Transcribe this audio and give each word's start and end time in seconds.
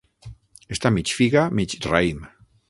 Està 0.75 0.91
mig 0.95 1.13
figa 1.19 1.45
mig 1.61 1.77
raïm. 1.93 2.27